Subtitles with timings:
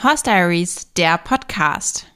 [0.00, 2.06] Horse Diaries, der Podcast.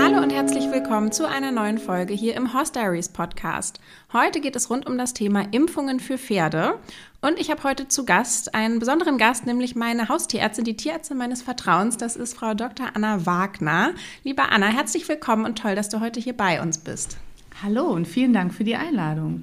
[0.00, 3.80] Hallo und herzlich willkommen zu einer neuen Folge hier im Horse Diaries Podcast.
[4.12, 6.78] Heute geht es rund um das Thema Impfungen für Pferde.
[7.20, 11.42] Und ich habe heute zu Gast einen besonderen Gast, nämlich meine Haustierärztin, die Tierärztin meines
[11.42, 11.96] Vertrauens.
[11.96, 12.90] Das ist Frau Dr.
[12.94, 13.90] Anna Wagner.
[14.22, 17.16] Liebe Anna, herzlich willkommen und toll, dass du heute hier bei uns bist.
[17.60, 19.42] Hallo und vielen Dank für die Einladung.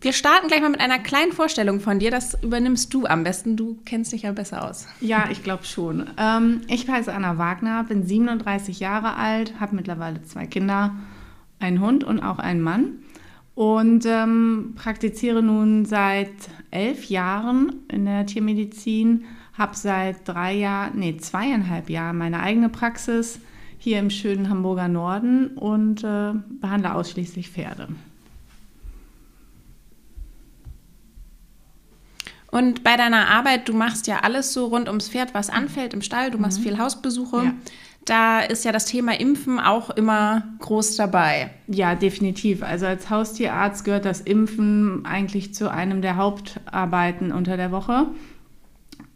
[0.00, 2.12] Wir starten gleich mal mit einer kleinen Vorstellung von dir.
[2.12, 3.56] Das übernimmst du am besten.
[3.56, 4.86] Du kennst dich ja besser aus.
[5.00, 6.08] Ja, ich glaube schon.
[6.16, 10.94] Ähm, ich heiße Anna Wagner, bin 37 Jahre alt, habe mittlerweile zwei Kinder,
[11.58, 12.98] einen Hund und auch einen Mann.
[13.56, 16.30] Und ähm, praktiziere nun seit
[16.70, 19.24] elf Jahren in der Tiermedizin,
[19.54, 23.40] habe seit drei Jahren, nee, zweieinhalb Jahren meine eigene Praxis
[23.78, 27.88] hier im schönen Hamburger Norden und äh, behandle ausschließlich Pferde.
[32.50, 36.02] Und bei deiner Arbeit, du machst ja alles so rund ums Pferd, was anfällt im
[36.02, 36.62] Stall, du machst mhm.
[36.62, 37.36] viel Hausbesuche.
[37.44, 37.54] Ja.
[38.06, 41.50] Da ist ja das Thema Impfen auch immer groß dabei.
[41.66, 42.62] Ja, definitiv.
[42.62, 48.06] Also als Haustierarzt gehört das Impfen eigentlich zu einem der Hauptarbeiten unter der Woche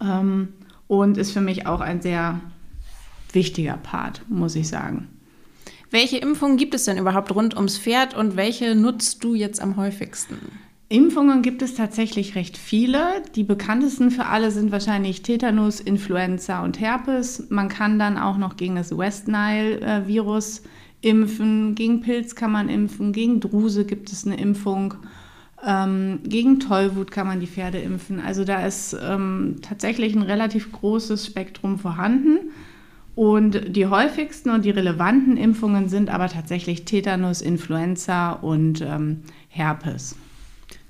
[0.02, 0.48] ähm,
[0.88, 2.40] und ist für mich auch ein sehr
[3.32, 5.08] wichtiger Part, muss ich sagen.
[5.90, 9.76] Welche Impfungen gibt es denn überhaupt rund ums Pferd und welche nutzt du jetzt am
[9.76, 10.38] häufigsten?
[10.92, 13.22] Impfungen gibt es tatsächlich recht viele.
[13.34, 17.46] Die bekanntesten für alle sind wahrscheinlich Tetanus, Influenza und Herpes.
[17.48, 20.64] Man kann dann auch noch gegen das West Nile-Virus
[21.00, 21.74] impfen.
[21.76, 23.12] Gegen Pilz kann man impfen.
[23.14, 24.92] Gegen Druse gibt es eine Impfung.
[25.66, 28.20] Ähm, gegen Tollwut kann man die Pferde impfen.
[28.20, 32.50] Also da ist ähm, tatsächlich ein relativ großes Spektrum vorhanden.
[33.14, 40.16] Und die häufigsten und die relevanten Impfungen sind aber tatsächlich Tetanus, Influenza und ähm, Herpes.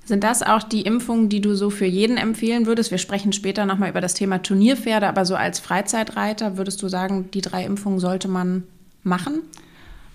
[0.05, 2.91] Sind das auch die Impfungen, die du so für jeden empfehlen würdest?
[2.91, 7.31] Wir sprechen später nochmal über das Thema Turnierpferde, aber so als Freizeitreiter würdest du sagen,
[7.33, 8.65] die drei Impfungen sollte man
[9.05, 9.43] machen?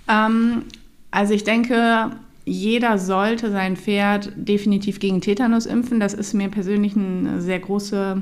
[0.09, 0.63] Ähm,
[1.09, 2.11] also ich denke,
[2.43, 5.99] jeder sollte sein Pferd definitiv gegen Tetanus impfen.
[5.99, 8.21] Das ist mir persönlich eine sehr große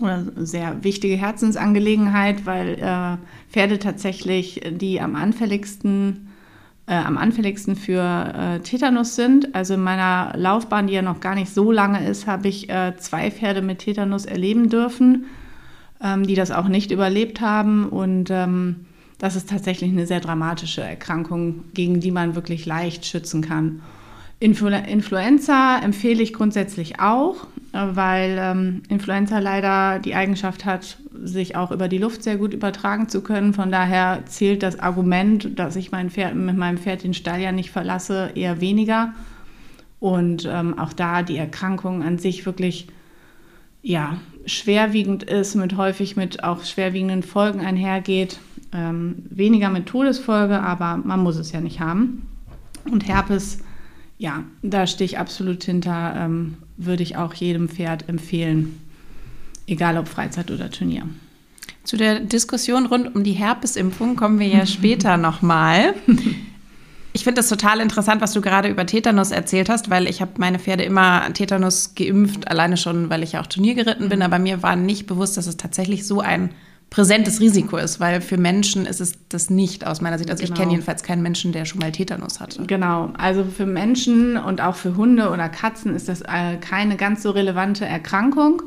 [0.00, 3.16] oder sehr wichtige Herzensangelegenheit, weil äh,
[3.52, 6.29] Pferde tatsächlich die am anfälligsten
[6.90, 9.54] äh, am anfälligsten für äh, Tetanus sind.
[9.54, 12.96] Also in meiner Laufbahn, die ja noch gar nicht so lange ist, habe ich äh,
[12.96, 15.26] zwei Pferde mit Tetanus erleben dürfen,
[16.02, 17.88] ähm, die das auch nicht überlebt haben.
[17.88, 18.86] Und ähm,
[19.18, 23.82] das ist tatsächlich eine sehr dramatische Erkrankung, gegen die man wirklich leicht schützen kann.
[24.40, 31.70] Influ Influenza empfehle ich grundsätzlich auch, weil ähm, Influenza leider die Eigenschaft hat, sich auch
[31.70, 33.54] über die Luft sehr gut übertragen zu können.
[33.54, 37.52] Von daher zählt das Argument, dass ich mein Pferd, mit meinem Pferd den Stall ja
[37.52, 39.14] nicht verlasse, eher weniger.
[40.00, 42.88] Und ähm, auch da die Erkrankung an sich wirklich
[43.82, 48.38] ja, schwerwiegend ist, mit häufig mit auch schwerwiegenden Folgen einhergeht.
[48.72, 52.26] Ähm, weniger mit Todesfolge, aber man muss es ja nicht haben.
[52.90, 53.58] Und Herpes
[54.20, 58.80] ja, da stehe ich absolut hinter, ähm, würde ich auch jedem Pferd empfehlen,
[59.66, 61.02] egal ob Freizeit oder Turnier.
[61.84, 65.94] Zu der Diskussion rund um die Herpesimpfung kommen wir ja später nochmal.
[67.12, 70.32] Ich finde das total interessant, was du gerade über Tetanus erzählt hast, weil ich habe
[70.38, 74.38] meine Pferde immer Tetanus geimpft, alleine schon, weil ich ja auch Turnier geritten bin, aber
[74.38, 76.50] mir war nicht bewusst, dass es tatsächlich so ein
[76.90, 80.30] präsentes Risiko ist, weil für Menschen ist es das nicht aus meiner Sicht.
[80.30, 80.54] Also genau.
[80.54, 82.64] ich kenne jedenfalls keinen Menschen, der schon mal Tetanus hatte.
[82.66, 87.22] Genau, also für Menschen und auch für Hunde oder Katzen ist das äh, keine ganz
[87.22, 88.62] so relevante Erkrankung.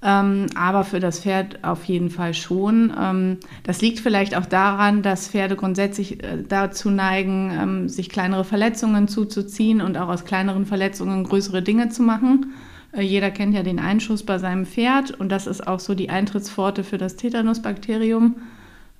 [0.00, 2.94] Ähm, aber für das Pferd auf jeden Fall schon.
[2.98, 8.44] Ähm, das liegt vielleicht auch daran, dass Pferde grundsätzlich äh, dazu neigen, ähm, sich kleinere
[8.44, 12.52] Verletzungen zuzuziehen und auch aus kleineren Verletzungen größere Dinge zu machen.
[12.98, 16.10] Äh, jeder kennt ja den Einschuss bei seinem Pferd und das ist auch so die
[16.10, 18.36] Eintrittspforte für das Tetanusbakterium.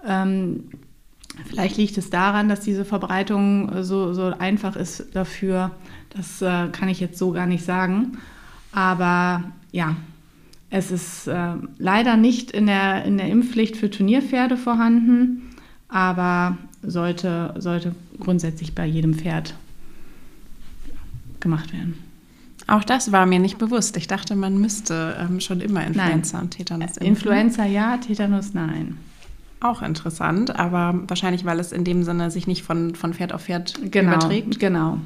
[0.07, 0.65] Ähm,
[1.47, 5.73] vielleicht liegt es daran, dass diese Verbreitung äh, so, so einfach ist dafür.
[6.11, 8.19] Das äh, kann ich jetzt so gar nicht sagen.
[8.73, 9.97] Aber ja,
[10.71, 15.55] es ist äh, leider nicht in der, in der Impfpflicht für Turnierpferde vorhanden,
[15.89, 19.55] aber sollte, sollte grundsätzlich bei jedem Pferd
[21.41, 22.08] gemacht werden.
[22.69, 23.97] Auch das war mir nicht bewusst.
[23.97, 26.45] Ich dachte, man müsste ähm, schon immer Influenza nein.
[26.45, 27.07] und Tetanus impfen.
[27.07, 28.99] Influenza ja, Tetanus nein.
[29.61, 33.45] Auch interessant, aber wahrscheinlich, weil es in dem Sinne sich nicht von, von Pferd auf
[33.45, 34.61] Pferd genau, überträgt.
[34.61, 34.99] Genau.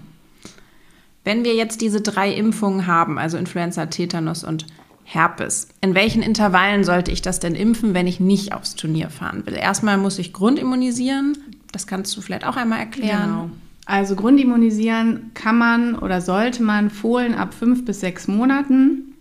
[1.22, 4.66] Wenn wir jetzt diese drei Impfungen haben, also Influenza, Tetanus und
[5.04, 9.46] Herpes, in welchen Intervallen sollte ich das denn impfen, wenn ich nicht aufs Turnier fahren
[9.46, 9.54] will?
[9.54, 11.38] Erstmal muss ich grundimmunisieren.
[11.70, 13.30] Das kannst du vielleicht auch einmal erklären.
[13.30, 13.50] Genau.
[13.84, 19.14] Also grundimmunisieren kann man oder sollte man Fohlen ab fünf bis sechs Monaten,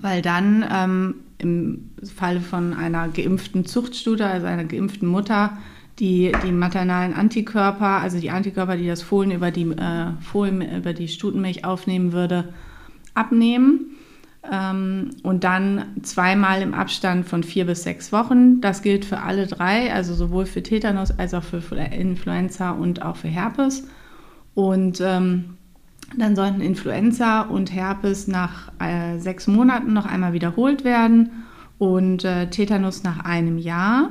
[0.00, 5.58] weil dann ähm, im Falle von einer geimpften Zuchtstute, also einer geimpften Mutter,
[5.98, 10.92] die, die maternalen Antikörper, also die Antikörper, die das Fohlen über die, äh, Fohlen über
[10.92, 12.52] die Stutenmilch aufnehmen würde,
[13.14, 13.96] abnehmen.
[14.50, 18.60] Ähm, und dann zweimal im Abstand von vier bis sechs Wochen.
[18.60, 23.16] Das gilt für alle drei, also sowohl für Tetanus als auch für Influenza und auch
[23.16, 23.88] für Herpes.
[24.56, 25.56] Und ähm,
[26.16, 31.44] dann sollten Influenza und Herpes nach äh, sechs Monaten noch einmal wiederholt werden
[31.78, 34.08] und äh, Tetanus nach einem Jahr.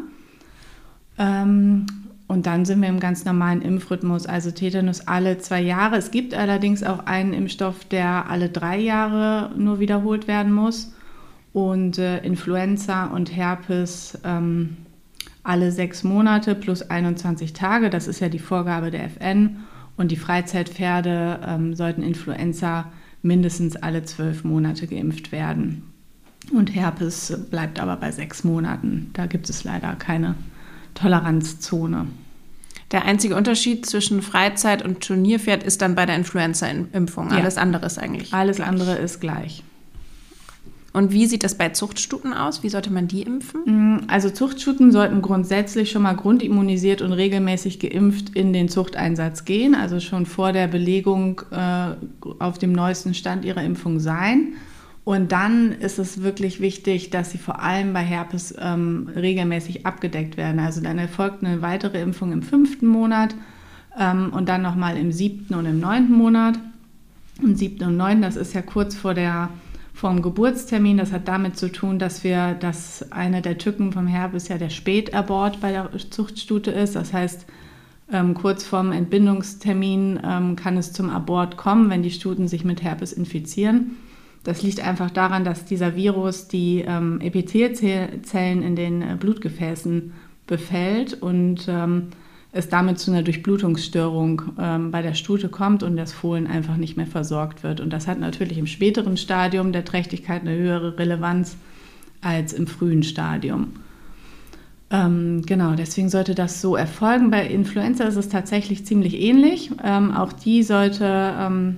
[1.18, 1.88] Ähm,
[2.27, 5.95] und dann sind wir im ganz normalen Impfrhythmus, also Tetanus alle zwei Jahre.
[5.97, 10.94] Es gibt allerdings auch einen Impfstoff, der alle drei Jahre nur wiederholt werden muss.
[11.53, 14.77] Und äh, Influenza und Herpes ähm,
[15.41, 17.89] alle sechs Monate plus 21 Tage.
[17.89, 19.63] Das ist ja die Vorgabe der FN.
[19.97, 25.92] Und die Freizeitpferde ähm, sollten Influenza mindestens alle zwölf Monate geimpft werden.
[26.51, 29.09] Und Herpes bleibt aber bei sechs Monaten.
[29.13, 30.36] Da gibt es leider keine
[30.94, 32.07] Toleranzzone.
[32.92, 37.31] Der einzige Unterschied zwischen Freizeit- und Turnierpferd ist dann bei der Influenza-Impfung.
[37.31, 37.62] Alles ja.
[37.62, 38.33] andere ist eigentlich.
[38.33, 38.68] Alles gleich.
[38.68, 39.63] andere ist gleich.
[40.95, 42.63] Und wie sieht das bei Zuchtstuten aus?
[42.63, 43.63] Wie sollte man die impfen?
[43.65, 49.75] Mm, also Zuchtstuten sollten grundsätzlich schon mal grundimmunisiert und regelmäßig geimpft in den Zuchteinsatz gehen,
[49.75, 51.95] also schon vor der Belegung äh,
[52.39, 54.53] auf dem neuesten Stand ihrer Impfung sein.
[55.03, 60.38] Und dann ist es wirklich wichtig, dass sie vor allem bei Herpes ähm, regelmäßig abgedeckt
[60.38, 60.62] werden.
[60.62, 63.36] Also dann erfolgt eine weitere Impfung im fünften Monat
[64.00, 66.57] ähm, und dann nochmal im siebten und im neunten Monat.
[67.44, 69.50] Im siebten und neunten, das ist ja kurz vor der
[69.95, 70.97] vom Geburtstermin.
[70.97, 74.69] Das hat damit zu tun, dass wir, dass eine der Tücken vom Herpes ja der
[74.69, 76.95] Spätabort bei der Zuchtstute ist.
[76.95, 77.45] Das heißt,
[78.12, 82.83] ähm, kurz vorm Entbindungstermin ähm, kann es zum Abort kommen, wenn die Stuten sich mit
[82.83, 83.97] Herpes infizieren.
[84.44, 90.12] Das liegt einfach daran, dass dieser Virus die ähm, Epithelzellen in den äh, Blutgefäßen
[90.45, 92.09] befällt und ähm,
[92.55, 96.95] es damit zu einer Durchblutungsstörung ähm, bei der Stute kommt und das Fohlen einfach nicht
[96.95, 97.81] mehr versorgt wird.
[97.81, 101.57] Und das hat natürlich im späteren Stadium der Trächtigkeit eine höhere Relevanz
[102.21, 103.73] als im frühen Stadium.
[104.89, 107.29] Ähm, genau, deswegen sollte das so erfolgen.
[107.29, 109.71] Bei Influenza ist es tatsächlich ziemlich ähnlich.
[109.83, 111.77] Ähm, auch die sollte ähm,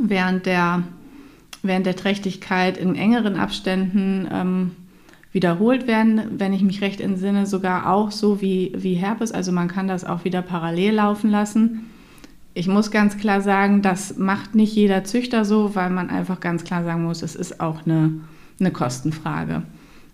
[0.00, 0.82] während der
[1.62, 4.70] während der Trächtigkeit in engeren Abständen ähm,
[5.32, 9.32] wiederholt werden, wenn ich mich recht entsinne, sogar auch so wie, wie Herpes.
[9.32, 11.90] Also man kann das auch wieder parallel laufen lassen.
[12.54, 16.64] Ich muss ganz klar sagen, das macht nicht jeder Züchter so, weil man einfach ganz
[16.64, 18.12] klar sagen muss, es ist auch eine,
[18.60, 19.62] eine Kostenfrage.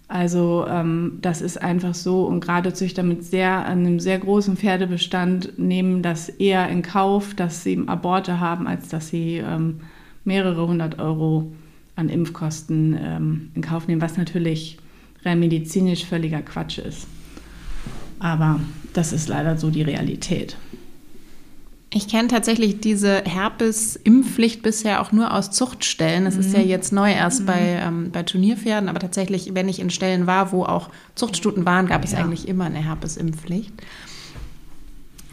[0.07, 5.59] Also ähm, das ist einfach so und gerade Züchter mit sehr, einem sehr großen Pferdebestand
[5.59, 9.81] nehmen das eher in Kauf, dass sie Aborte haben, als dass sie ähm,
[10.25, 11.53] mehrere hundert Euro
[11.95, 14.79] an Impfkosten ähm, in Kauf nehmen, was natürlich
[15.25, 17.07] rein medizinisch völliger Quatsch ist.
[18.19, 18.61] Aber
[18.93, 20.57] das ist leider so die Realität.
[21.91, 26.27] Ich kenne tatsächlich diese Herpes-Impfpflicht bisher auch nur aus Zuchtstellen.
[26.27, 26.41] Das mhm.
[26.41, 26.69] ist ja mhm.
[26.69, 27.47] jetzt neu erst mhm.
[27.47, 31.87] bei, ähm, bei Turnierpferden, aber tatsächlich, wenn ich in Stellen war, wo auch Zuchtstuten waren,
[31.87, 32.19] gab es ja.
[32.19, 33.73] eigentlich immer eine Herpes-Impfpflicht.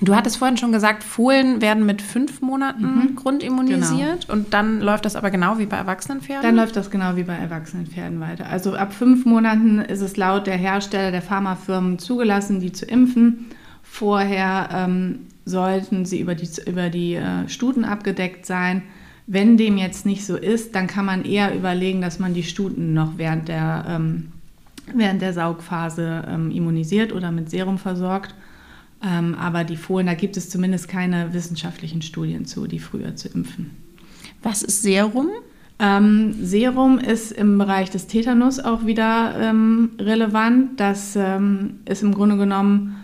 [0.05, 3.15] Du hattest vorhin schon gesagt, Fohlen werden mit fünf Monaten mhm.
[3.15, 4.33] grundimmunisiert genau.
[4.33, 6.43] und dann läuft das aber genau wie bei Erwachsenenpferden?
[6.43, 8.47] Dann läuft das genau wie bei Erwachsenenpferden weiter.
[8.47, 13.47] Also ab fünf Monaten ist es laut der Hersteller der Pharmafirmen zugelassen, die zu impfen.
[13.81, 18.83] Vorher ähm, sollten sie über die, über die äh, Stuten abgedeckt sein.
[19.25, 22.93] Wenn dem jetzt nicht so ist, dann kann man eher überlegen, dass man die Stuten
[22.93, 24.31] noch während der, ähm,
[24.93, 28.35] während der Saugphase ähm, immunisiert oder mit Serum versorgt.
[29.05, 33.29] Ähm, aber die Fohlen, da gibt es zumindest keine wissenschaftlichen Studien zu, die früher zu
[33.29, 33.71] impfen.
[34.41, 35.29] Was ist Serum?
[35.77, 40.79] Ähm, Serum ist im Bereich des Tetanus auch wieder ähm, relevant.
[40.79, 42.95] Das ähm, ist im Grunde genommen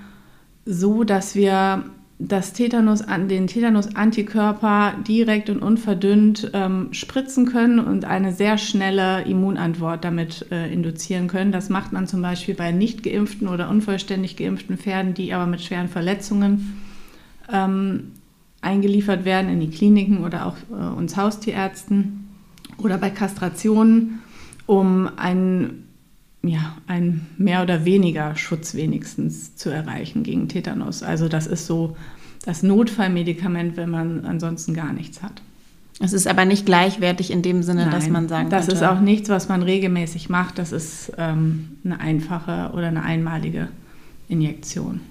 [0.66, 1.84] so, dass wir
[2.28, 9.24] das Tetanus an den Tetanus-Antikörper direkt und unverdünnt ähm, spritzen können und eine sehr schnelle
[9.24, 11.52] Immunantwort damit äh, induzieren können.
[11.52, 15.62] Das macht man zum Beispiel bei nicht geimpften oder unvollständig geimpften Pferden, die aber mit
[15.62, 16.80] schweren Verletzungen
[17.52, 18.12] ähm,
[18.62, 22.30] eingeliefert werden in die Kliniken oder auch äh, uns Haustierärzten
[22.78, 24.20] oder bei Kastrationen,
[24.68, 25.91] um einen
[26.44, 31.04] ja, ein mehr oder weniger Schutz wenigstens zu erreichen gegen Tetanus.
[31.04, 31.96] Also das ist so
[32.46, 35.42] das Notfallmedikament, wenn man ansonsten gar nichts hat.
[36.00, 38.90] Es ist aber nicht gleichwertig in dem Sinne, Nein, dass man sagen Das könnte, ist
[38.90, 40.58] auch nichts, was man regelmäßig macht.
[40.58, 43.68] Das ist ähm, eine einfache oder eine einmalige
[44.28, 45.02] Injektion.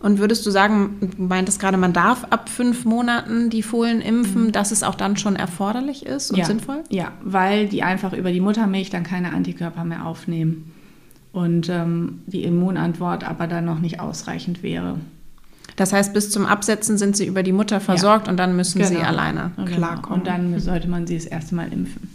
[0.00, 4.46] Und würdest du sagen, du meintest gerade, man darf ab fünf Monaten die Fohlen impfen,
[4.46, 4.52] mhm.
[4.52, 6.44] dass es auch dann schon erforderlich ist und ja.
[6.44, 6.82] sinnvoll?
[6.88, 10.72] Ja, weil die einfach über die Muttermilch dann keine Antikörper mehr aufnehmen
[11.32, 14.96] und ähm, die Immunantwort aber dann noch nicht ausreichend wäre.
[15.76, 18.30] Das heißt, bis zum Absetzen sind sie über die Mutter versorgt ja.
[18.30, 18.90] und dann müssen genau.
[18.90, 19.70] sie alleine genau.
[19.70, 20.20] klarkommen.
[20.20, 22.10] Und dann sollte man sie das erste Mal impfen.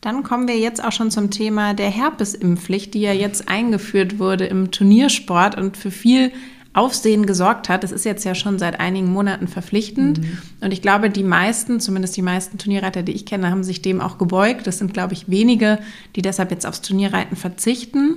[0.00, 4.44] Dann kommen wir jetzt auch schon zum Thema der Herpesimpfpflicht, die ja jetzt eingeführt wurde
[4.44, 6.30] im Turniersport und für viel
[6.74, 7.84] Aufsehen gesorgt hat.
[7.84, 10.18] Das ist jetzt ja schon seit einigen Monaten verpflichtend.
[10.18, 10.38] Mhm.
[10.60, 14.00] Und ich glaube, die meisten, zumindest die meisten Turnierreiter, die ich kenne, haben sich dem
[14.00, 14.66] auch gebeugt.
[14.66, 15.78] Das sind, glaube ich, wenige,
[16.16, 18.16] die deshalb jetzt aufs Turnierreiten verzichten.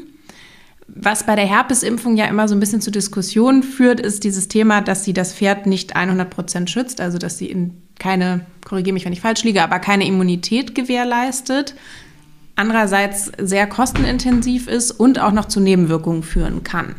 [0.88, 4.82] Was bei der Herpesimpfung ja immer so ein bisschen zu Diskussionen führt, ist dieses Thema,
[4.82, 9.06] dass sie das Pferd nicht 100 Prozent schützt, also dass sie in keine, korrigiere mich,
[9.06, 11.76] wenn ich falsch liege, aber keine Immunität gewährleistet.
[12.56, 16.96] Andererseits sehr kostenintensiv ist und auch noch zu Nebenwirkungen führen kann.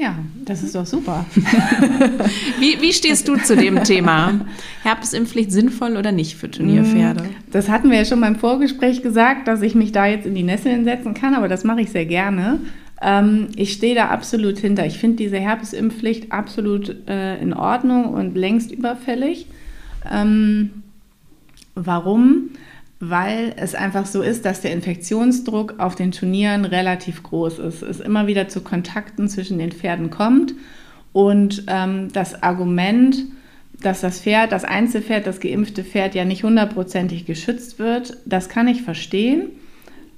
[0.00, 0.14] Ja,
[0.46, 1.26] das ist doch super.
[2.58, 4.46] wie, wie stehst du zu dem Thema?
[4.82, 7.24] Herpesimpfpflicht sinnvoll oder nicht für Turnierpferde?
[7.24, 10.34] Mm, das hatten wir ja schon beim Vorgespräch gesagt, dass ich mich da jetzt in
[10.34, 12.60] die Nesseln setzen kann, aber das mache ich sehr gerne.
[13.02, 14.86] Ähm, ich stehe da absolut hinter.
[14.86, 19.48] Ich finde diese Herpesimpfpflicht absolut äh, in Ordnung und längst überfällig.
[20.10, 20.82] Ähm,
[21.74, 22.52] warum?
[23.00, 27.82] Weil es einfach so ist, dass der Infektionsdruck auf den Turnieren relativ groß ist.
[27.82, 30.54] Es immer wieder zu Kontakten zwischen den Pferden kommt
[31.12, 33.24] und ähm, das Argument,
[33.82, 38.68] dass das Pferd, das Einzelpferd, das geimpfte Pferd ja nicht hundertprozentig geschützt wird, das kann
[38.68, 39.48] ich verstehen.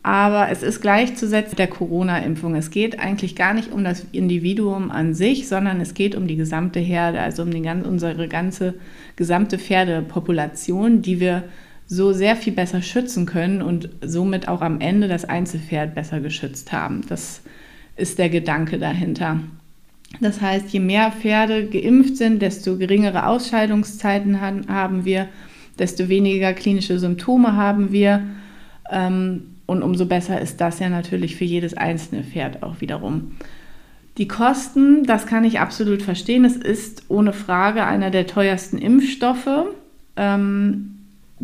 [0.05, 2.57] Aber es ist gleichzusetzen der Corona-Impfung.
[2.57, 6.35] Es geht eigentlich gar nicht um das Individuum an sich, sondern es geht um die
[6.35, 8.75] gesamte Herde, also um die, unsere ganze
[9.15, 11.45] gesamte Pferdepopulation, die wir
[11.93, 16.73] so sehr viel besser schützen können und somit auch am Ende das Einzelpferd besser geschützt
[16.73, 17.03] haben.
[17.07, 17.43] Das
[17.97, 19.41] ist der Gedanke dahinter.
[20.19, 25.29] Das heißt, je mehr Pferde geimpft sind, desto geringere Ausscheidungszeiten haben wir,
[25.79, 28.23] desto weniger klinische Symptome haben wir.
[28.91, 33.33] Ähm, und umso besser ist das ja natürlich für jedes einzelne Pferd auch wiederum.
[34.17, 36.47] Die Kosten, das kann ich absolut verstehen.
[36.47, 39.67] Es ist ohne Frage einer der teuersten Impfstoffe.
[40.17, 40.93] Ähm,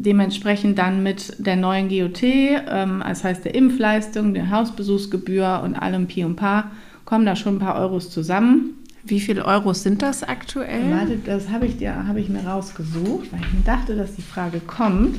[0.03, 6.07] dementsprechend dann mit der neuen GOT, ähm, das heißt der Impfleistung, der Hausbesuchsgebühr und allem
[6.07, 6.71] Pi und Pa,
[7.05, 8.75] kommen da schon ein paar Euros zusammen.
[9.05, 10.91] Wie viele Euros sind das aktuell?
[10.91, 14.61] Warte, das habe ich, hab ich mir rausgesucht, weil ich mir dachte, dass die Frage
[14.61, 15.17] kommt.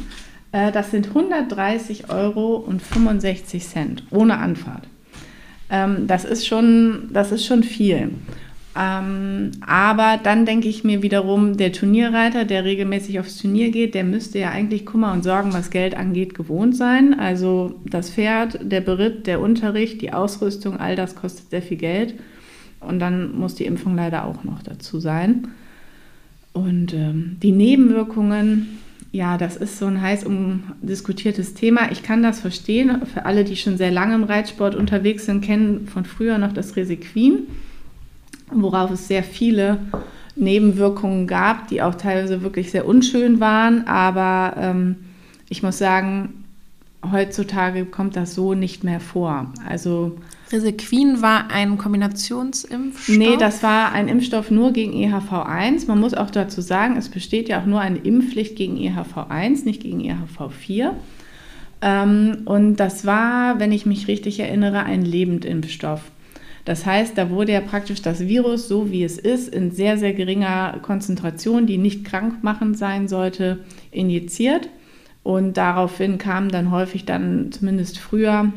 [0.52, 4.88] Äh, das sind 130 Euro und 65 Cent ohne Anfahrt.
[5.70, 8.12] Ähm, das, ist schon, das ist schon viel.
[8.78, 14.04] Ähm, aber dann denke ich mir wiederum, der Turnierreiter, der regelmäßig aufs Turnier geht, der
[14.04, 17.20] müsste ja eigentlich Kummer und Sorgen, was Geld angeht, gewohnt sein.
[17.20, 22.14] Also das Pferd, der Beritt, der Unterricht, die Ausrüstung, all das kostet sehr viel Geld.
[22.80, 25.48] Und dann muss die Impfung leider auch noch dazu sein.
[26.54, 28.80] Und ähm, die Nebenwirkungen,
[29.12, 31.92] ja, das ist so ein heiß umdiskutiertes Thema.
[31.92, 33.02] Ich kann das verstehen.
[33.12, 36.76] Für alle, die schon sehr lange im Reitsport unterwegs sind, kennen von früher noch das
[36.76, 37.48] Resequin
[38.52, 39.80] worauf es sehr viele
[40.36, 43.88] Nebenwirkungen gab, die auch teilweise wirklich sehr unschön waren.
[43.88, 44.96] Aber ähm,
[45.50, 46.46] ich muss sagen,
[47.12, 49.52] heutzutage kommt das so nicht mehr vor.
[49.68, 50.18] Also
[50.52, 53.18] Resequin war ein Kombinationsimpfstoff?
[53.18, 55.88] Nee, das war ein Impfstoff nur gegen EHV1.
[55.88, 59.82] Man muss auch dazu sagen, es besteht ja auch nur eine Impfpflicht gegen EHV1, nicht
[59.82, 60.92] gegen EHV4.
[61.82, 66.02] Ähm, und das war, wenn ich mich richtig erinnere, ein Lebendimpfstoff.
[66.70, 70.14] Das heißt, da wurde ja praktisch das Virus, so wie es ist, in sehr, sehr
[70.14, 73.58] geringer Konzentration, die nicht krankmachend sein sollte,
[73.90, 74.70] injiziert.
[75.24, 78.54] Und daraufhin kamen dann häufig dann, zumindest früher,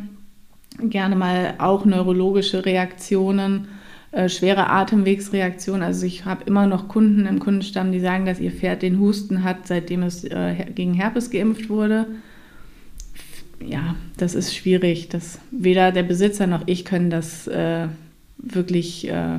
[0.79, 3.69] gerne mal auch neurologische Reaktionen,
[4.11, 5.83] äh, schwere Atemwegsreaktionen.
[5.83, 9.43] Also ich habe immer noch Kunden im Kundenstamm, die sagen, dass ihr Pferd den Husten
[9.43, 12.09] hat, seitdem es äh, gegen Herpes geimpft wurde.
[13.67, 15.09] Ja, das ist schwierig.
[15.09, 17.89] Das, weder der Besitzer noch ich können das äh,
[18.43, 19.39] wirklich äh,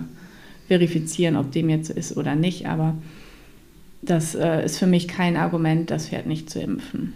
[0.68, 2.68] verifizieren, ob dem jetzt so ist oder nicht.
[2.68, 2.96] Aber
[4.02, 7.14] das äh, ist für mich kein Argument, das Pferd nicht zu impfen.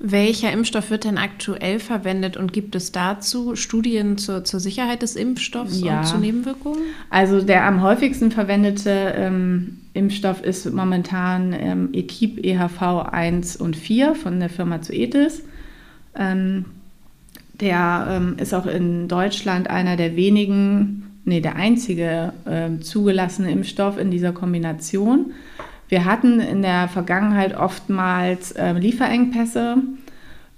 [0.00, 5.16] Welcher Impfstoff wird denn aktuell verwendet und gibt es dazu Studien zur, zur Sicherheit des
[5.16, 5.98] Impfstoffs ja.
[5.98, 6.82] und zu Nebenwirkungen?
[7.10, 14.14] Also der am häufigsten verwendete ähm, Impfstoff ist momentan ähm, Equipe EHV 1 und 4
[14.14, 15.42] von der Firma Zoetis.
[16.14, 16.66] Ähm,
[17.60, 23.98] der ähm, ist auch in Deutschland einer der wenigen, nee, der einzige äh, zugelassene Impfstoff
[23.98, 25.32] in dieser Kombination.
[25.88, 29.78] Wir hatten in der Vergangenheit oftmals äh, Lieferengpässe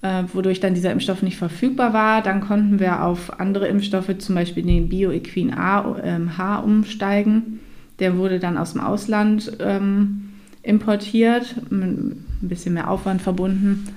[0.03, 2.23] äh, wodurch dann dieser Impfstoff nicht verfügbar war.
[2.23, 7.61] Dann konnten wir auf andere Impfstoffe, zum Beispiel den Bioequin A, ähm, H, umsteigen.
[7.99, 10.31] Der wurde dann aus dem Ausland ähm,
[10.63, 13.89] importiert, mit ein bisschen mehr Aufwand verbunden.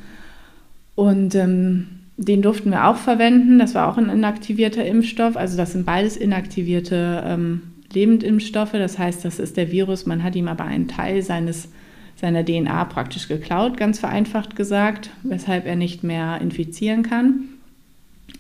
[0.96, 3.60] Und ähm, den durften wir auch verwenden.
[3.60, 5.36] Das war auch ein inaktivierter Impfstoff.
[5.36, 8.74] Also das sind beides inaktivierte ähm, Lebendimpfstoffe.
[8.74, 10.06] Das heißt, das ist der Virus.
[10.06, 11.70] Man hat ihm aber einen Teil seines,
[12.16, 17.50] seiner DNA praktisch geklaut, ganz vereinfacht gesagt, weshalb er nicht mehr infizieren kann.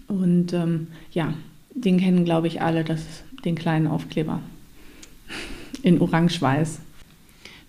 [0.07, 1.33] Und ähm, ja,
[1.73, 3.01] den kennen, glaube ich, alle, das,
[3.45, 4.39] den kleinen Aufkleber
[5.83, 6.79] in orange-weiß.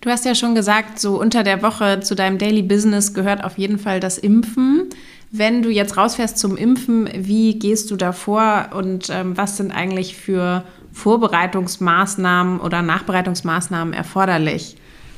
[0.01, 3.57] Du hast ja schon gesagt, so unter der Woche zu deinem Daily Business gehört auf
[3.57, 4.83] jeden Fall das Impfen.
[5.31, 9.71] Wenn du jetzt rausfährst zum Impfen, wie gehst du da vor und ähm, was sind
[9.71, 10.63] eigentlich für
[10.93, 14.77] Vorbereitungsmaßnahmen oder Nachbereitungsmaßnahmen erforderlich?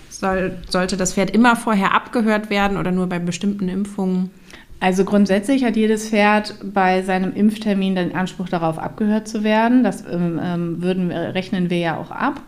[0.10, 4.32] Soll, sollte das Pferd immer vorher abgehört werden oder nur bei bestimmten Impfungen?
[4.80, 9.84] Also grundsätzlich hat jedes Pferd bei seinem Impftermin den Anspruch darauf, abgehört zu werden.
[9.84, 12.42] Das ähm, ähm würden, rechnen wir ja auch ab.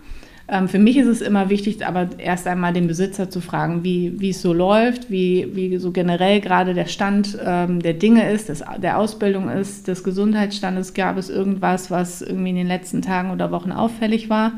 [0.51, 4.20] Ähm, für mich ist es immer wichtig, aber erst einmal den Besitzer zu fragen, wie,
[4.20, 8.50] wie es so läuft, wie, wie so generell gerade der Stand ähm, der Dinge ist,
[8.50, 10.96] des, der Ausbildung ist, des Gesundheitsstandes.
[10.96, 14.53] Gab es irgendwas, was irgendwie in den letzten Tagen oder Wochen auffällig war?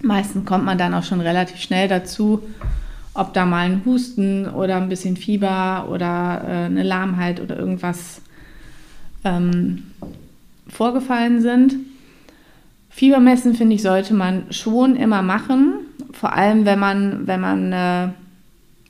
[0.00, 2.42] Meistens kommt man dann auch schon relativ schnell dazu,
[3.14, 8.20] ob da mal ein Husten oder ein bisschen Fieber oder äh, eine Lahmheit oder irgendwas
[9.24, 9.84] ähm,
[10.68, 11.74] vorgefallen sind.
[12.94, 15.80] Fiebermessen, finde ich, sollte man schon immer machen.
[16.12, 18.08] Vor allem, wenn man, wenn man, äh,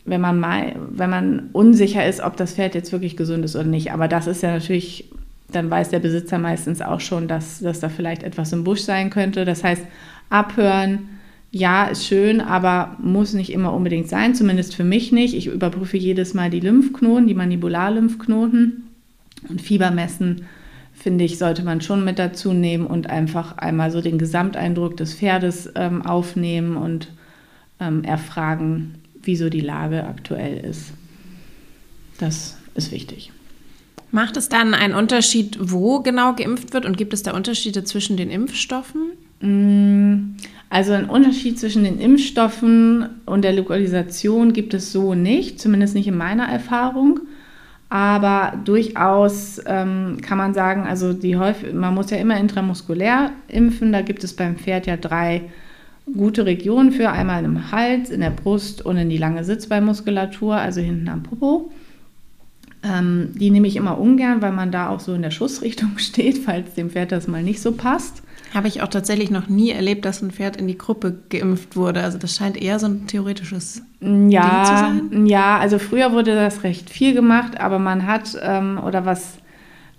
[0.04, 3.64] wenn man mal, wenn man unsicher ist, ob das Pferd jetzt wirklich gesund ist oder
[3.64, 3.92] nicht.
[3.92, 5.08] Aber das ist ja natürlich,
[5.50, 9.08] dann weiß der Besitzer meistens auch schon, dass, dass da vielleicht etwas im Busch sein
[9.08, 9.46] könnte.
[9.46, 9.86] Das heißt,
[10.28, 11.08] abhören,
[11.50, 15.32] ja, ist schön, aber muss nicht immer unbedingt sein, zumindest für mich nicht.
[15.32, 18.82] Ich überprüfe jedes Mal die Lymphknoten, die Mandibularlymphknoten
[19.48, 20.42] und Fiebermessen
[21.04, 25.12] finde ich, sollte man schon mit dazu nehmen und einfach einmal so den Gesamteindruck des
[25.12, 27.08] Pferdes ähm, aufnehmen und
[27.78, 30.94] ähm, erfragen, wieso die Lage aktuell ist.
[32.16, 33.32] Das ist wichtig.
[34.12, 38.16] Macht es dann einen Unterschied, wo genau geimpft wird und gibt es da Unterschiede zwischen
[38.16, 39.02] den Impfstoffen?
[39.42, 40.36] Mm,
[40.70, 46.06] also einen Unterschied zwischen den Impfstoffen und der Lokalisation gibt es so nicht, zumindest nicht
[46.06, 47.20] in meiner Erfahrung.
[47.94, 53.92] Aber durchaus ähm, kann man sagen, also die häufig, man muss ja immer intramuskulär impfen.
[53.92, 55.42] Da gibt es beim Pferd ja drei
[56.12, 57.10] gute Regionen für.
[57.10, 61.70] Einmal im Hals, in der Brust und in die lange Sitzbeinmuskulatur, also hinten am Popo.
[62.82, 66.38] Ähm, die nehme ich immer ungern, weil man da auch so in der Schussrichtung steht,
[66.38, 68.23] falls dem Pferd das mal nicht so passt.
[68.54, 72.02] Habe ich auch tatsächlich noch nie erlebt, dass ein Pferd in die Gruppe geimpft wurde.
[72.02, 74.40] Also das scheint eher so ein theoretisches ja, Ding zu
[75.10, 75.26] sein.
[75.26, 79.38] Ja, also früher wurde das recht viel gemacht, aber man hat, ähm, oder was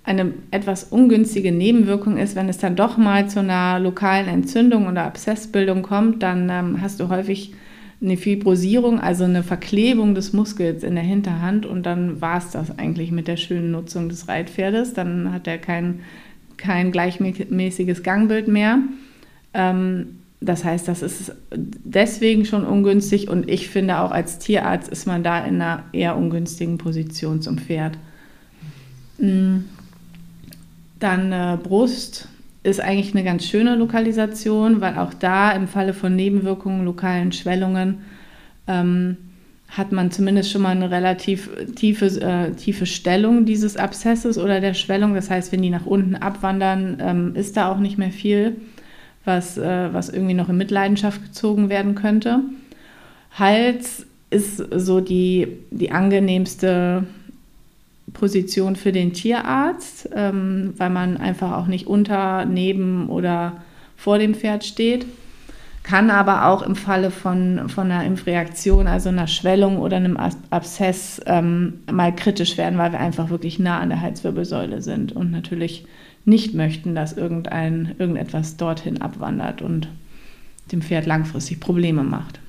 [0.05, 5.03] eine etwas ungünstige Nebenwirkung ist, wenn es dann doch mal zu einer lokalen Entzündung oder
[5.03, 7.53] Abszessbildung kommt, dann ähm, hast du häufig
[8.01, 12.77] eine Fibrosierung, also eine Verklebung des Muskels in der Hinterhand und dann war es das
[12.77, 14.93] eigentlich mit der schönen Nutzung des Reitpferdes.
[14.93, 16.01] Dann hat er keinen
[16.57, 18.79] kein gleichmäßiges Gangbild mehr.
[19.53, 25.07] Ähm, das heißt, das ist deswegen schon ungünstig und ich finde auch als Tierarzt ist
[25.07, 27.97] man da in einer eher ungünstigen Position zum Pferd.
[29.17, 29.59] Mm.
[30.99, 32.29] Dann äh, Brust
[32.63, 37.99] ist eigentlich eine ganz schöne Lokalisation, weil auch da im Falle von Nebenwirkungen, lokalen Schwellungen,
[38.67, 39.17] ähm,
[39.69, 44.73] hat man zumindest schon mal eine relativ tiefe, äh, tiefe Stellung dieses Abszesses oder der
[44.73, 45.15] Schwellung.
[45.15, 48.55] Das heißt, wenn die nach unten abwandern, ähm, ist da auch nicht mehr viel,
[49.25, 52.41] was, äh, was irgendwie noch in Mitleidenschaft gezogen werden könnte.
[53.31, 57.05] Hals ist so die, die angenehmste
[58.13, 63.63] Position für den Tierarzt, ähm, weil man einfach auch nicht unter, neben oder
[63.97, 65.05] vor dem Pferd steht
[65.85, 71.21] kann aber auch im Falle von, von einer Impfreaktion, also einer Schwellung oder einem Abszess,
[71.27, 75.85] ähm, mal kritisch werden, weil wir einfach wirklich nah an der Halswirbelsäule sind und natürlich
[76.25, 79.87] nicht möchten, dass irgendein, irgendetwas dorthin abwandert und
[80.71, 82.39] dem Pferd langfristig Probleme macht.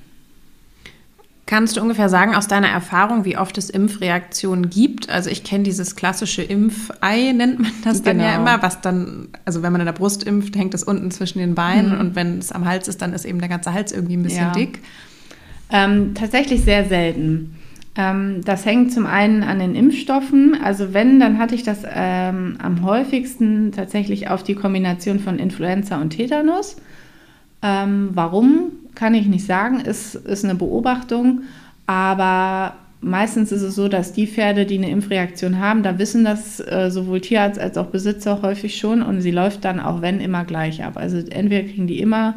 [1.47, 5.09] Kannst du ungefähr sagen aus deiner Erfahrung, wie oft es Impfreaktionen gibt?
[5.09, 8.29] Also ich kenne dieses klassische Impfei, nennt man das dann genau.
[8.29, 11.39] ja immer, was dann, also wenn man in der Brust impft, hängt es unten zwischen
[11.39, 11.99] den Beinen mhm.
[12.01, 14.47] und wenn es am Hals ist, dann ist eben der ganze Hals irgendwie ein bisschen
[14.47, 14.51] ja.
[14.51, 14.81] dick.
[15.71, 17.55] Ähm, tatsächlich sehr selten.
[17.95, 20.59] Ähm, das hängt zum einen an den Impfstoffen.
[20.61, 25.99] Also wenn, dann hatte ich das ähm, am häufigsten tatsächlich auf die Kombination von Influenza
[26.01, 26.75] und Tetanus.
[27.61, 28.71] Ähm, warum?
[28.97, 31.41] Kann ich nicht sagen, ist, ist eine Beobachtung,
[31.85, 36.59] aber meistens ist es so, dass die Pferde, die eine Impfreaktion haben, da wissen das
[36.59, 40.45] äh, sowohl Tierarzt als auch Besitzer häufig schon und sie läuft dann auch wenn immer
[40.45, 40.97] gleich ab.
[40.97, 42.35] Also entweder kriegen die immer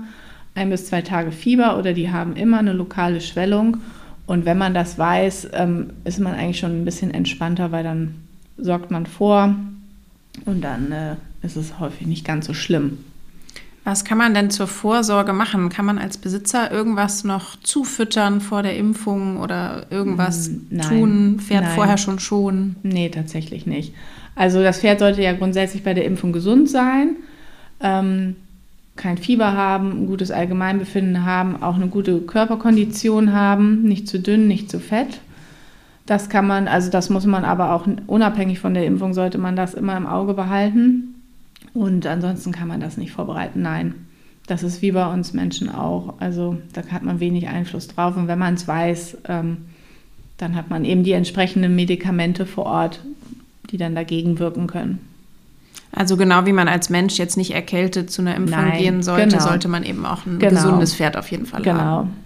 [0.55, 3.79] ein bis zwei Tage Fieber oder die haben immer eine lokale Schwellung.
[4.27, 8.17] Und wenn man das weiß, ähm, ist man eigentlich schon ein bisschen entspannter, weil dann
[8.59, 9.55] sorgt man vor
[10.45, 12.99] und dann äh, ist es häufig nicht ganz so schlimm.
[13.85, 15.71] Was kann man denn zur Vorsorge machen?
[15.71, 20.89] Kann man als Besitzer irgendwas noch zufüttern vor der Impfung oder irgendwas hm, Nein.
[20.89, 21.41] tun?
[21.41, 21.75] Pferd Nein.
[21.75, 22.77] vorher schon schonen?
[22.83, 23.95] Nee, tatsächlich nicht.
[24.35, 27.17] Also das Pferd sollte ja grundsätzlich bei der Impfung gesund sein,
[27.81, 28.37] ähm,
[28.97, 34.47] kein Fieber haben, ein gutes Allgemeinbefinden haben, auch eine gute Körperkondition haben, nicht zu dünn,
[34.47, 35.21] nicht zu fett.
[36.05, 39.57] Das kann man, also das muss man aber auch unabhängig von der Impfung, sollte man
[39.57, 41.20] das immer im Auge behalten.
[41.73, 43.63] Und ansonsten kann man das nicht vorbereiten.
[43.63, 43.95] Nein,
[44.47, 46.15] das ist wie bei uns Menschen auch.
[46.19, 48.17] Also da hat man wenig Einfluss drauf.
[48.17, 49.59] Und wenn man es weiß, ähm,
[50.39, 53.01] dann hat man eben die entsprechenden Medikamente vor Ort,
[53.71, 54.99] die dann dagegen wirken können.
[55.93, 59.29] Also genau wie man als Mensch jetzt nicht erkältet zu einer Impfung Nein, gehen sollte,
[59.29, 59.43] genau.
[59.43, 60.55] sollte man eben auch ein genau.
[60.55, 61.81] gesundes Pferd auf jeden Fall genau.
[61.81, 62.09] haben.
[62.09, 62.17] Genau.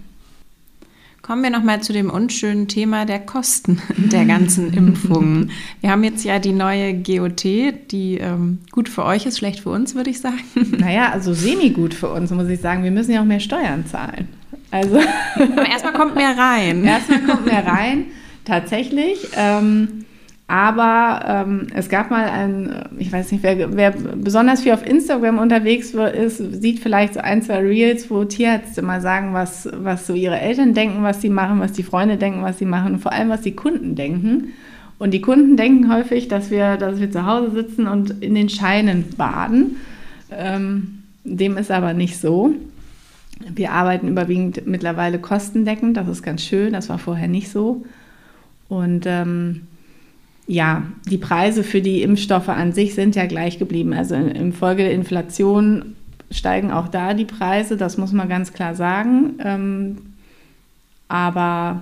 [1.25, 5.49] Kommen wir nochmal zu dem unschönen Thema der Kosten der ganzen Impfungen.
[5.81, 9.71] Wir haben jetzt ja die neue GOT, die ähm, gut für euch ist, schlecht für
[9.71, 10.43] uns, würde ich sagen.
[10.77, 12.83] Naja, also semi-gut für uns, muss ich sagen.
[12.83, 14.27] Wir müssen ja auch mehr Steuern zahlen.
[14.69, 14.99] Also
[15.35, 16.83] Aber erstmal kommt mehr rein.
[16.83, 18.05] Erstmal kommt mehr rein,
[18.43, 19.17] tatsächlich.
[19.35, 20.05] Ähm,
[20.47, 25.39] aber ähm, es gab mal ein, ich weiß nicht, wer, wer, besonders viel auf Instagram
[25.39, 30.13] unterwegs ist, sieht vielleicht so ein, zwei Reels, wo Tierärzte mal sagen, was, was so
[30.13, 33.11] ihre Eltern denken, was sie machen, was die Freunde denken, was sie machen und vor
[33.11, 34.53] allem, was die Kunden denken.
[34.99, 38.49] Und die Kunden denken häufig, dass wir, dass wir zu Hause sitzen und in den
[38.49, 39.77] Scheinen baden.
[40.31, 42.53] Ähm, dem ist aber nicht so.
[43.53, 47.83] Wir arbeiten überwiegend mittlerweile kostendeckend, das ist ganz schön, das war vorher nicht so.
[48.69, 49.63] Und ähm,
[50.47, 53.93] ja, die Preise für die Impfstoffe an sich sind ja gleich geblieben.
[53.93, 55.95] Also infolge der Inflation
[56.29, 59.35] steigen auch da die Preise, das muss man ganz klar sagen.
[59.43, 59.97] Ähm,
[61.07, 61.81] aber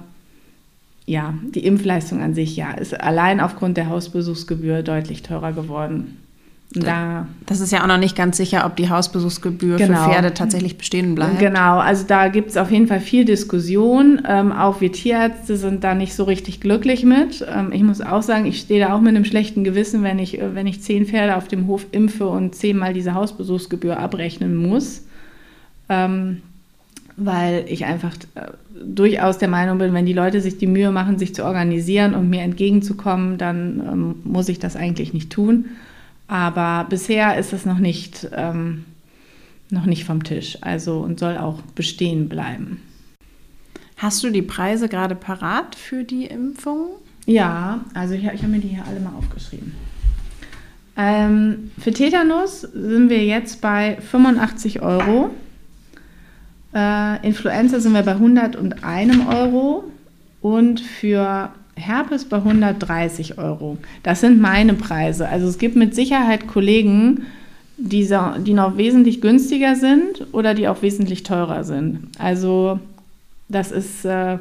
[1.05, 6.22] ja, die Impfleistung an sich, ja, ist allein aufgrund der Hausbesuchsgebühr deutlich teurer geworden.
[6.75, 10.05] Da, das ist ja auch noch nicht ganz sicher, ob die Hausbesuchsgebühr genau.
[10.05, 11.39] für Pferde tatsächlich bestehen bleibt.
[11.39, 14.21] Genau, also da gibt es auf jeden Fall viel Diskussion.
[14.27, 17.45] Ähm, auch wir Tierärzte sind da nicht so richtig glücklich mit.
[17.47, 20.39] Ähm, ich muss auch sagen, ich stehe da auch mit einem schlechten Gewissen, wenn ich,
[20.39, 25.03] äh, wenn ich zehn Pferde auf dem Hof impfe und zehnmal diese Hausbesuchsgebühr abrechnen muss.
[25.89, 26.41] Ähm,
[27.15, 28.47] weil ich einfach äh,
[28.83, 32.29] durchaus der Meinung bin, wenn die Leute sich die Mühe machen, sich zu organisieren und
[32.29, 35.65] mir entgegenzukommen, dann ähm, muss ich das eigentlich nicht tun.
[36.27, 38.85] Aber bisher ist es noch nicht, ähm,
[39.69, 42.81] noch nicht vom Tisch, also und soll auch bestehen bleiben.
[43.97, 46.89] Hast du die Preise gerade parat für die Impfung?
[47.25, 49.73] Ja, also ich, ich habe mir die hier alle mal aufgeschrieben.
[50.95, 55.31] Ähm, für Tetanus sind wir jetzt bei 85 Euro.
[56.73, 59.85] Äh, Influenza sind wir bei 101 Euro.
[60.41, 63.77] Und für Herpes bei 130 Euro.
[64.03, 65.27] Das sind meine Preise.
[65.27, 67.25] Also es gibt mit Sicherheit Kollegen,
[67.77, 68.07] die,
[68.45, 72.09] die noch wesentlich günstiger sind oder die auch wesentlich teurer sind.
[72.19, 72.79] Also
[73.49, 74.37] das ist äh,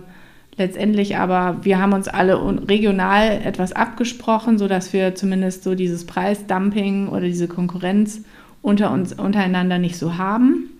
[0.57, 7.09] letztendlich aber, wir haben uns alle regional etwas abgesprochen, sodass wir zumindest so dieses Preisdumping
[7.09, 8.23] oder diese Konkurrenz
[8.61, 10.71] unter uns untereinander nicht so haben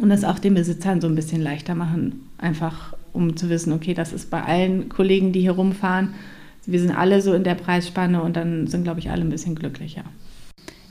[0.00, 3.94] und es auch den Besitzern so ein bisschen leichter machen, einfach um zu wissen, okay,
[3.94, 6.14] das ist bei allen Kollegen, die hier rumfahren,
[6.66, 9.54] wir sind alle so in der Preisspanne und dann sind, glaube ich, alle ein bisschen
[9.54, 10.04] glücklicher.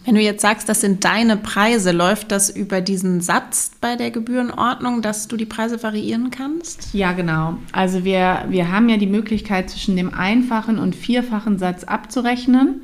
[0.03, 4.09] Wenn du jetzt sagst, das sind deine Preise, läuft das über diesen Satz bei der
[4.09, 6.93] Gebührenordnung, dass du die Preise variieren kannst?
[6.93, 7.57] Ja, genau.
[7.71, 12.81] Also wir, wir haben ja die Möglichkeit, zwischen dem einfachen und vierfachen Satz abzurechnen.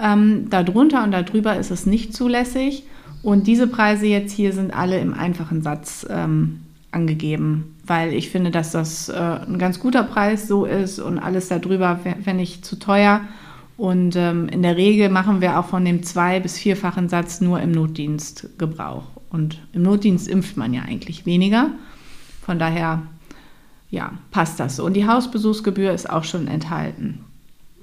[0.00, 2.84] Ähm, darunter und darüber ist es nicht zulässig.
[3.24, 6.60] Und diese Preise jetzt hier sind alle im einfachen Satz ähm,
[6.92, 11.48] angegeben, weil ich finde, dass das äh, ein ganz guter Preis so ist und alles
[11.48, 13.22] darüber fände ich zu teuer.
[13.76, 17.60] Und ähm, in der Regel machen wir auch von dem zwei- bis vierfachen Satz nur
[17.60, 19.04] im Notdienst Gebrauch.
[19.30, 21.70] Und im Notdienst impft man ja eigentlich weniger.
[22.44, 23.02] Von daher,
[23.90, 24.84] ja, passt das so.
[24.84, 27.24] Und die Hausbesuchsgebühr ist auch schon enthalten.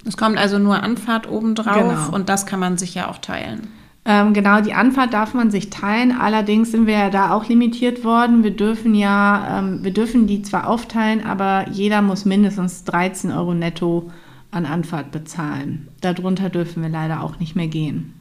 [0.06, 2.14] Es kommt also nur Anfahrt obendrauf genau.
[2.14, 3.68] und das kann man sich ja auch teilen.
[4.12, 6.10] Ähm, genau, die Anfahrt darf man sich teilen.
[6.10, 8.42] Allerdings sind wir ja da auch limitiert worden.
[8.42, 13.54] Wir dürfen ja, ähm, wir dürfen die zwar aufteilen, aber jeder muss mindestens 13 Euro
[13.54, 14.10] netto
[14.50, 15.86] an Anfahrt bezahlen.
[16.00, 18.14] Darunter dürfen wir leider auch nicht mehr gehen.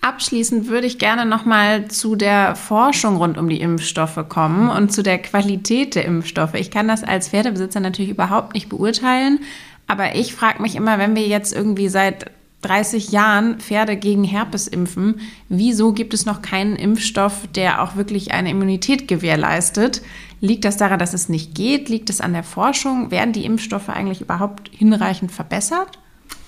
[0.00, 4.92] Abschließend würde ich gerne noch mal zu der Forschung rund um die Impfstoffe kommen und
[4.92, 6.54] zu der Qualität der Impfstoffe.
[6.54, 9.40] Ich kann das als Pferdebesitzer natürlich überhaupt nicht beurteilen,
[9.88, 12.30] aber ich frage mich immer, wenn wir jetzt irgendwie seit
[12.62, 18.32] 30 Jahren Pferde gegen Herpes impfen, wieso gibt es noch keinen Impfstoff, der auch wirklich
[18.32, 20.02] eine Immunität gewährleistet?
[20.40, 21.88] Liegt das daran, dass es nicht geht?
[21.88, 23.10] Liegt es an der Forschung?
[23.10, 25.98] Werden die Impfstoffe eigentlich überhaupt hinreichend verbessert?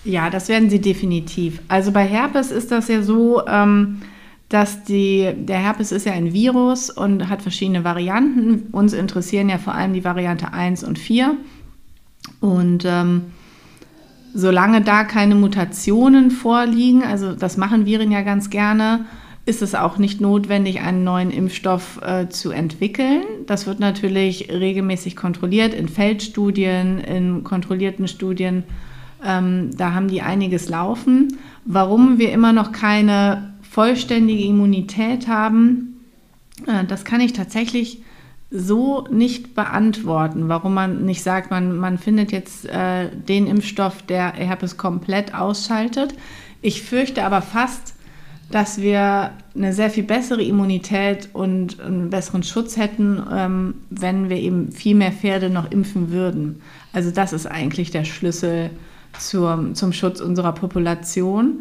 [0.04, 1.60] Ja, das werden sie definitiv.
[1.68, 4.02] Also bei Herpes ist das ja so, ähm,
[4.48, 8.68] dass die, der Herpes ist ja ein Virus und hat verschiedene Varianten.
[8.72, 11.36] Uns interessieren ja vor allem die Variante 1 und 4.
[12.40, 13.22] Und ähm,
[14.34, 19.06] solange da keine Mutationen vorliegen, also das machen Viren ja ganz gerne,
[19.44, 23.22] ist es auch nicht notwendig, einen neuen Impfstoff äh, zu entwickeln.
[23.46, 28.62] Das wird natürlich regelmäßig kontrolliert in Feldstudien, in kontrollierten Studien.
[29.24, 31.38] Ähm, da haben die einiges laufen.
[31.64, 36.00] Warum wir immer noch keine vollständige Immunität haben,
[36.66, 38.01] äh, das kann ich tatsächlich
[38.52, 44.32] so nicht beantworten, warum man nicht sagt, man, man findet jetzt äh, den Impfstoff, der
[44.34, 46.14] Herpes komplett ausschaltet.
[46.60, 47.94] Ich fürchte aber fast,
[48.50, 54.36] dass wir eine sehr viel bessere Immunität und einen besseren Schutz hätten, ähm, wenn wir
[54.36, 56.60] eben viel mehr Pferde noch impfen würden.
[56.92, 58.68] Also das ist eigentlich der Schlüssel
[59.18, 61.60] zur, zum Schutz unserer Population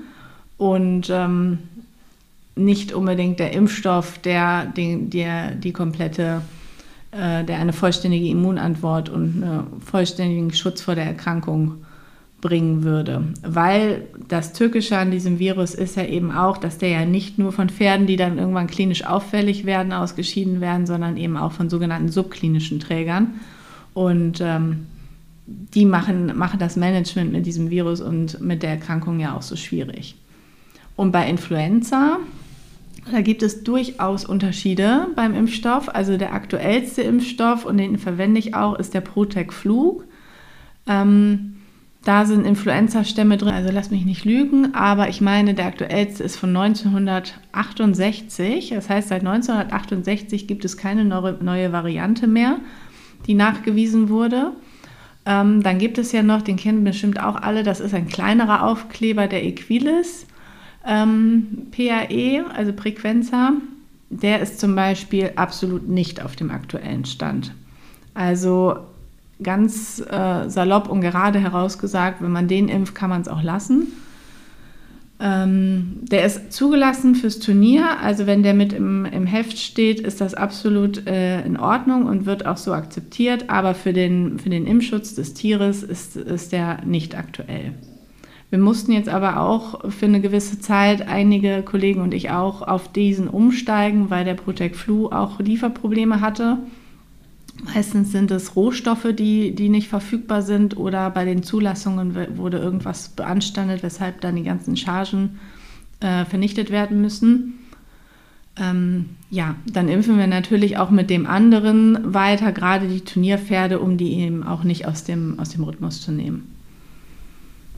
[0.58, 1.60] und ähm,
[2.58, 6.41] nicht unbedingt der Impfstoff, der, der, der die komplette
[7.13, 11.86] der eine vollständige Immunantwort und einen vollständigen Schutz vor der Erkrankung
[12.41, 13.24] bringen würde.
[13.43, 17.52] Weil das Tückische an diesem Virus ist ja eben auch, dass der ja nicht nur
[17.52, 22.10] von Pferden, die dann irgendwann klinisch auffällig werden, ausgeschieden werden, sondern eben auch von sogenannten
[22.10, 23.36] subklinischen Trägern.
[23.93, 24.88] Und ähm,
[25.45, 29.56] die machen, machen das Management mit diesem Virus und mit der Erkrankung ja auch so
[29.56, 30.15] schwierig.
[30.95, 32.17] Und bei Influenza
[33.09, 35.89] da gibt es durchaus Unterschiede beim Impfstoff.
[35.89, 40.03] Also der aktuellste Impfstoff, und den verwende ich auch, ist der Protec Flu.
[40.87, 41.55] Ähm,
[42.03, 46.35] da sind Influenza-Stämme drin, also lass mich nicht lügen, aber ich meine, der aktuellste ist
[46.35, 48.71] von 1968.
[48.71, 52.57] Das heißt, seit 1968 gibt es keine neue Variante mehr,
[53.27, 54.53] die nachgewiesen wurde.
[55.27, 58.65] Ähm, dann gibt es ja noch, den kennen bestimmt auch alle, das ist ein kleinerer
[58.65, 60.25] Aufkleber, der Equilis.
[60.85, 63.53] Ähm, PAE, also Frequenza,
[64.09, 67.53] der ist zum Beispiel absolut nicht auf dem aktuellen Stand.
[68.13, 68.77] Also
[69.41, 73.87] ganz äh, salopp und gerade herausgesagt, wenn man den impft, kann man es auch lassen.
[75.23, 80.19] Ähm, der ist zugelassen fürs Turnier, also wenn der mit im, im Heft steht, ist
[80.19, 84.65] das absolut äh, in Ordnung und wird auch so akzeptiert, aber für den, für den
[84.65, 87.73] Impfschutz des Tieres ist, ist der nicht aktuell.
[88.51, 92.91] Wir mussten jetzt aber auch für eine gewisse Zeit, einige Kollegen und ich auch, auf
[92.91, 96.57] diesen umsteigen, weil der Protect Flu auch Lieferprobleme hatte.
[97.63, 103.07] Meistens sind es Rohstoffe, die, die nicht verfügbar sind oder bei den Zulassungen wurde irgendwas
[103.09, 105.39] beanstandet, weshalb dann die ganzen Chargen
[106.01, 107.53] äh, vernichtet werden müssen.
[108.57, 113.95] Ähm, ja, dann impfen wir natürlich auch mit dem anderen weiter, gerade die Turnierpferde, um
[113.95, 116.61] die eben auch nicht aus dem, aus dem Rhythmus zu nehmen.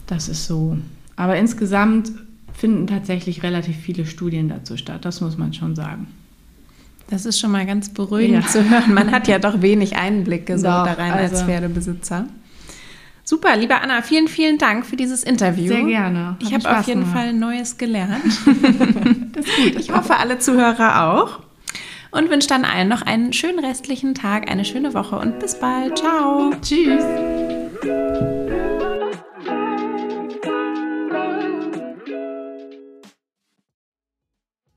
[0.08, 0.78] Das ist so.
[1.16, 2.12] Aber insgesamt
[2.54, 6.08] finden tatsächlich relativ viele Studien dazu statt, das muss man schon sagen.
[7.10, 8.50] Das ist schon mal ganz beruhigend ja.
[8.50, 8.94] zu hören.
[8.94, 12.28] Man hat ja doch wenig Einblicke so Doch, da rein also als Pferdebesitzer.
[13.26, 15.68] Super, liebe Anna, vielen, vielen Dank für dieses Interview.
[15.68, 16.36] Sehr gerne.
[16.40, 17.18] ich habe auf jeden gemacht.
[17.18, 18.24] Fall Neues gelernt.
[19.34, 19.76] das ist gut.
[19.80, 21.40] Ich hoffe, alle Zuhörer auch.
[22.12, 25.98] Und wünsche dann allen noch einen schönen restlichen Tag, eine schöne Woche und bis bald.
[25.98, 26.52] Ciao.
[26.62, 27.04] Tschüss.